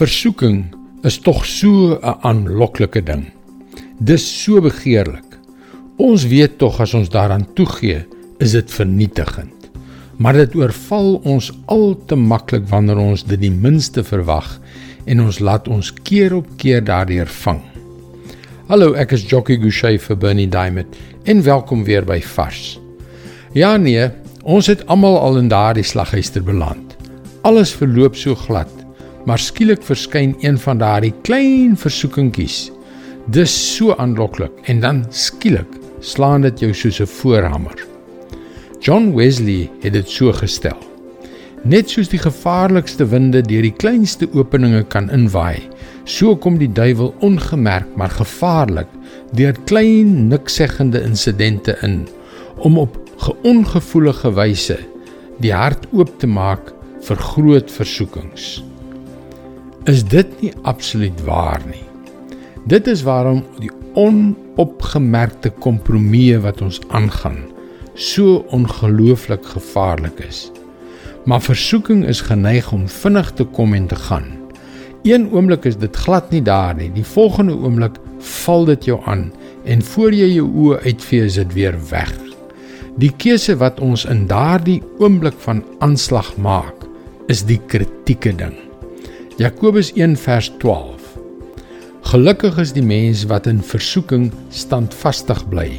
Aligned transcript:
Versoeking 0.00 0.62
is 1.04 1.18
tog 1.20 1.42
so 1.44 2.00
'n 2.00 2.16
aanloklike 2.24 3.02
ding. 3.04 3.26
Dis 3.98 4.24
so 4.42 4.60
begeerlik. 4.60 5.36
Ons 5.96 6.24
weet 6.24 6.58
tog 6.58 6.80
as 6.80 6.94
ons 6.94 7.08
daaraan 7.08 7.46
toegee, 7.54 8.06
is 8.38 8.52
dit 8.52 8.70
vernietigend. 8.70 9.70
Maar 10.16 10.32
dit 10.32 10.54
oorval 10.54 11.20
ons 11.24 11.52
al 11.66 12.00
te 12.06 12.16
maklik 12.16 12.64
wanneer 12.68 12.96
ons 12.96 13.24
dit 13.24 13.40
die 13.40 13.50
minste 13.50 14.04
verwag 14.04 14.60
en 15.04 15.20
ons 15.20 15.38
laat 15.38 15.68
ons 15.68 15.92
keer 15.92 16.34
op 16.34 16.48
keer 16.56 16.80
daardeur 16.84 17.26
vang. 17.26 17.60
Hallo, 18.68 18.94
ek 18.94 19.12
is 19.12 19.28
Jockey 19.28 19.56
Gouchee 19.56 19.98
vir 19.98 20.16
Bernie 20.16 20.48
Diamond 20.48 20.96
en 21.24 21.42
welkom 21.42 21.84
weer 21.84 22.04
by 22.04 22.22
Vars. 22.22 22.80
Ja 23.52 23.76
nee, 23.76 24.08
ons 24.44 24.66
het 24.66 24.86
almal 24.86 25.18
al 25.18 25.38
in 25.38 25.48
daardie 25.48 25.84
slaghuister 25.84 26.42
beland. 26.42 26.96
Alles 27.42 27.74
verloop 27.74 28.16
so 28.16 28.34
glad 28.34 28.79
maar 29.24 29.38
skielik 29.38 29.82
verskyn 29.82 30.34
een 30.40 30.58
van 30.58 30.78
daardie 30.78 31.14
klein 31.22 31.76
versoekingkies. 31.76 32.70
Dis 33.26 33.52
so 33.76 33.94
aanloklik 33.96 34.52
en 34.70 34.80
dan 34.80 35.04
skielik 35.10 35.78
slaan 36.00 36.42
dit 36.42 36.60
jou 36.60 36.72
soos 36.74 37.00
'n 37.00 37.06
voorhamer. 37.06 37.86
John 38.80 39.14
Wesley 39.14 39.70
het 39.80 39.92
dit 39.92 40.08
so 40.08 40.32
gestel. 40.32 40.78
Net 41.62 41.90
soos 41.90 42.08
die 42.08 42.18
gevaarlikste 42.18 43.04
winde 43.04 43.42
deur 43.42 43.62
die 43.62 43.74
kleinste 43.76 44.28
openinge 44.32 44.84
kan 44.88 45.10
inwaai, 45.10 45.60
so 46.04 46.36
kom 46.36 46.56
die 46.58 46.72
duiwel 46.72 47.14
ongemerk 47.20 47.96
maar 47.96 48.10
gevaarlik 48.10 48.88
deur 49.36 49.52
klein 49.64 50.28
niksegende 50.28 51.02
insidente 51.02 51.76
in 51.82 52.08
om 52.56 52.78
op 52.78 52.96
geongevoelige 53.16 54.32
wyse 54.32 54.78
die 55.44 55.52
hart 55.52 55.86
oop 55.92 56.18
te 56.18 56.26
maak 56.26 56.72
vir 57.04 57.16
groot 57.16 57.70
versoekings. 57.70 58.69
Is 59.88 60.02
dit 60.04 60.28
nie 60.42 60.50
absoluut 60.68 61.16
waar 61.24 61.62
nie? 61.64 61.84
Dit 62.68 62.84
is 62.86 63.00
waarom 63.02 63.40
die 63.62 63.70
onopgemerkte 63.96 65.48
kompromieë 65.64 66.42
wat 66.44 66.60
ons 66.60 66.82
aangaan 66.92 67.46
so 67.96 68.44
ongelooflik 68.52 69.44
gevaarlik 69.54 70.20
is. 70.28 70.50
Maar 71.24 71.40
versoeking 71.40 72.04
is 72.04 72.20
geneig 72.20 72.68
om 72.72 72.86
vinnig 72.88 73.32
te 73.32 73.44
kom 73.44 73.74
en 73.74 73.88
te 73.88 73.96
gaan. 73.96 74.28
Een 75.02 75.30
oomblik 75.32 75.64
is 75.64 75.80
dit 75.80 75.96
glad 75.96 76.30
nie 76.30 76.42
daar 76.44 76.76
nie. 76.76 76.92
Die 76.92 77.04
volgende 77.04 77.56
oomblik 77.56 77.96
val 78.44 78.68
dit 78.68 78.84
jou 78.84 79.00
aan 79.08 79.30
en 79.64 79.82
voor 79.82 80.12
jy 80.12 80.28
jou 80.36 80.48
oë 80.48 80.80
uitvee 80.84 81.24
is 81.24 81.40
dit 81.40 81.52
weer 81.56 81.76
weg. 81.88 82.12
Die 83.00 83.12
keuse 83.16 83.56
wat 83.56 83.80
ons 83.80 84.04
in 84.04 84.26
daardie 84.28 84.82
oomblik 85.00 85.40
van 85.40 85.64
aanslag 85.80 86.36
maak, 86.36 86.84
is 87.32 87.48
die 87.48 87.60
kritieke 87.66 88.36
ding. 88.36 88.69
Jakobus 89.40 89.88
1 89.96 90.18
vers 90.20 90.50
12. 90.60 91.14
Gelukkig 92.10 92.58
is 92.60 92.74
die 92.76 92.82
mens 92.84 93.22
wat 93.30 93.46
in 93.48 93.62
versoeking 93.64 94.26
standvastig 94.52 95.40
bly. 95.48 95.78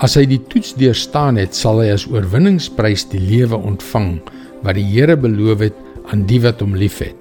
As 0.00 0.14
hy 0.16 0.22
die 0.30 0.38
toets 0.48 0.70
deurstaan 0.80 1.36
het, 1.36 1.52
sal 1.52 1.82
hy 1.82 1.90
as 1.92 2.06
oorwinningsprys 2.08 3.04
die 3.12 3.20
lewe 3.20 3.60
ontvang 3.60 4.22
wat 4.64 4.80
die 4.80 4.86
Here 4.88 5.18
beloof 5.20 5.66
het 5.66 5.84
aan 6.08 6.24
die 6.30 6.40
wat 6.46 6.64
hom 6.64 6.72
liefhet. 6.80 7.20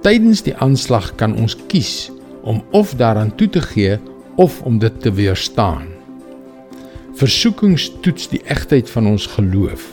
Tydens 0.00 0.40
die 0.48 0.56
aanslag 0.64 1.12
kan 1.20 1.36
ons 1.36 1.58
kies 1.68 2.08
om 2.40 2.64
of 2.72 2.96
daaraan 2.96 3.36
toe 3.36 3.52
te 3.52 3.60
gee 3.68 4.00
of 4.40 4.62
om 4.64 4.80
dit 4.80 5.00
te 5.04 5.12
weerstaan. 5.12 5.90
Versoekings 7.20 7.90
toets 8.00 8.32
die 8.32 8.40
egtheid 8.48 8.88
van 8.96 9.12
ons 9.12 9.28
geloof. 9.36 9.90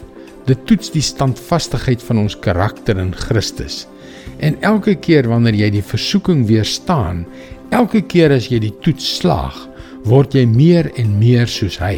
Dit 0.47 0.63
toets 0.63 0.95
die 0.95 1.03
standvastigheid 1.03 1.99
van 2.07 2.23
ons 2.23 2.39
karakter 2.39 3.03
in 3.03 3.11
Christus. 3.27 3.83
En 4.43 4.57
elke 4.61 4.95
keer 4.95 5.27
wanneer 5.29 5.55
jy 5.55 5.69
die 5.77 5.85
versoeking 5.85 6.45
weerstaan, 6.49 7.23
elke 7.71 8.01
keer 8.01 8.33
as 8.35 8.49
jy 8.51 8.59
die 8.63 8.73
toets 8.83 9.05
slaag, 9.19 9.55
word 10.09 10.35
jy 10.35 10.45
meer 10.49 10.89
en 10.99 11.17
meer 11.19 11.47
soos 11.47 11.79
hy. 11.79 11.97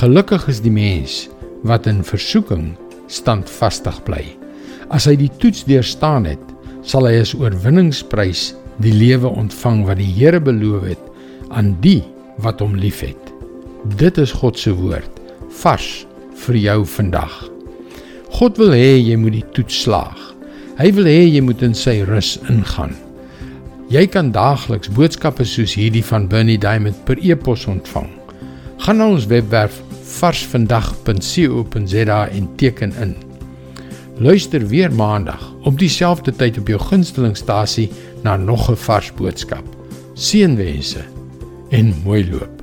Gelukkig 0.00 0.46
is 0.50 0.60
die 0.62 0.74
mens 0.74 1.28
wat 1.66 1.86
in 1.90 2.02
versoeking 2.06 2.72
standvastig 3.10 3.98
bly. 4.06 4.24
As 4.90 5.06
hy 5.06 5.16
die 5.18 5.30
toets 5.42 5.64
deurstaan 5.68 6.26
het, 6.26 6.42
sal 6.82 7.06
hy 7.06 7.20
as 7.22 7.34
oorwinningsprys 7.36 8.50
die 8.82 8.94
lewe 8.94 9.28
ontvang 9.28 9.84
wat 9.88 10.00
die 10.00 10.08
Here 10.16 10.40
beloof 10.40 10.86
het 10.88 11.06
aan 11.54 11.74
die 11.84 12.00
wat 12.44 12.62
hom 12.64 12.76
liefhet. 12.78 13.18
Dit 14.00 14.18
is 14.20 14.32
God 14.32 14.58
se 14.58 14.72
woord 14.76 15.20
vars 15.60 16.04
vir 16.46 16.56
jou 16.56 16.78
vandag. 16.88 17.32
God 18.38 18.58
wil 18.60 18.72
hê 18.76 18.96
jy 19.00 19.16
moet 19.20 19.40
die 19.40 19.46
toets 19.56 19.82
slaag. 19.84 20.18
Hy 20.80 20.88
wil 20.96 21.04
hê 21.04 21.28
jy 21.28 21.42
moet 21.44 21.60
in 21.60 21.74
sy 21.76 22.00
rus 22.08 22.38
ingaan. 22.48 22.94
Jy 23.92 24.06
kan 24.08 24.32
daagliks 24.32 24.88
boodskappe 24.96 25.44
soos 25.44 25.76
hierdie 25.76 26.00
van 26.08 26.24
Bernie 26.30 26.56
Diamond 26.56 26.96
per 27.04 27.20
e-pos 27.20 27.66
ontvang. 27.68 28.08
Gaan 28.80 28.96
na 28.96 29.12
ons 29.12 29.28
webwerf 29.28 29.76
varsvandag.co.za 30.14 32.20
en 32.32 32.48
teken 32.62 32.92
in. 33.04 33.12
Luister 34.24 34.64
weer 34.70 34.92
maandag 34.92 35.42
op 35.68 35.76
dieselfde 35.82 36.32
tyd 36.32 36.58
op 36.62 36.68
jou 36.72 36.80
gunstelingstasie 36.80 37.90
na 38.24 38.36
nog 38.40 38.70
'n 38.70 38.76
vars 38.86 39.12
boodskap. 39.20 39.66
Seënwense 40.14 41.04
en 41.68 41.94
mooi 42.04 42.24
loop. 42.30 42.59